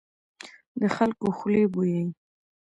[0.79, 2.03] د خلکو خولې بويي.